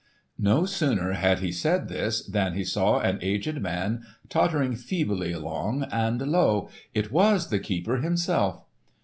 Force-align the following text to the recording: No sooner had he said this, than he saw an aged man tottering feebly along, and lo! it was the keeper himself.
No 0.39 0.65
sooner 0.65 1.13
had 1.13 1.41
he 1.41 1.51
said 1.51 1.87
this, 1.87 2.25
than 2.25 2.55
he 2.55 2.63
saw 2.63 2.97
an 3.01 3.19
aged 3.21 3.61
man 3.61 4.03
tottering 4.29 4.75
feebly 4.75 5.31
along, 5.31 5.83
and 5.91 6.19
lo! 6.21 6.71
it 6.91 7.11
was 7.11 7.49
the 7.51 7.59
keeper 7.59 7.97
himself. 7.97 8.63